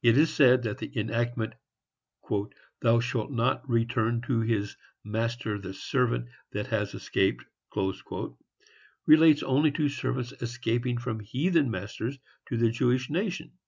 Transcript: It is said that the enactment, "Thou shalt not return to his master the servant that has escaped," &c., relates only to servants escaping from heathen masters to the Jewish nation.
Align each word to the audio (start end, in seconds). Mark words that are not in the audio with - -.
It 0.00 0.16
is 0.16 0.32
said 0.34 0.62
that 0.62 0.78
the 0.78 0.90
enactment, 0.98 1.52
"Thou 2.80 3.00
shalt 3.00 3.30
not 3.30 3.68
return 3.68 4.22
to 4.22 4.40
his 4.40 4.74
master 5.04 5.58
the 5.58 5.74
servant 5.74 6.30
that 6.52 6.68
has 6.68 6.94
escaped," 6.94 7.44
&c., 7.74 8.00
relates 9.04 9.42
only 9.42 9.70
to 9.72 9.90
servants 9.90 10.32
escaping 10.40 10.96
from 10.96 11.20
heathen 11.20 11.70
masters 11.70 12.18
to 12.48 12.56
the 12.56 12.70
Jewish 12.70 13.10
nation. 13.10 13.58